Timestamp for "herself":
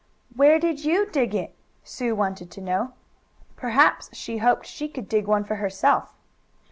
5.57-6.15